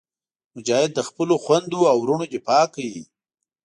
مجاهد 0.55 0.91
د 0.95 0.99
خپلو 1.09 1.33
خویندو 1.43 1.79
او 1.91 1.97
وروڼو 2.03 2.25
دفاع 2.35 2.63
کوي. 2.75 3.03